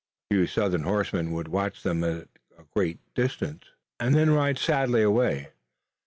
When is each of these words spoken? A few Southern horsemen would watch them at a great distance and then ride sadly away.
A 0.01 0.33
few 0.33 0.47
Southern 0.47 0.81
horsemen 0.81 1.29
would 1.31 1.49
watch 1.49 1.83
them 1.83 2.03
at 2.03 2.27
a 2.57 2.63
great 2.73 2.97
distance 3.13 3.65
and 3.99 4.15
then 4.15 4.31
ride 4.31 4.57
sadly 4.57 5.03
away. 5.03 5.49